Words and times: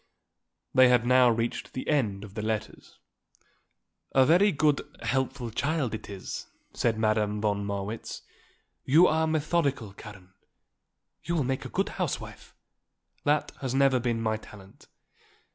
They 0.73 0.87
had 0.87 1.05
now 1.05 1.29
reached 1.29 1.73
the 1.73 1.87
end 1.87 2.23
of 2.23 2.33
the 2.33 2.41
letters. 2.41 2.97
"A 4.13 4.25
very 4.25 4.51
good, 4.51 4.81
helpful 5.03 5.51
child 5.51 5.93
it 5.93 6.09
is," 6.09 6.47
said 6.73 6.97
Madame 6.97 7.39
von 7.39 7.63
Marwitz. 7.63 8.23
"You 8.83 9.05
are 9.05 9.27
methodical, 9.27 9.93
Karen. 9.93 10.33
You 11.23 11.35
will 11.35 11.43
make 11.43 11.65
a 11.65 11.69
good 11.69 11.89
housewife. 11.99 12.55
That 13.25 13.51
has 13.59 13.75
never 13.75 13.99
been 13.99 14.19
my 14.23 14.37
talent." 14.37 14.87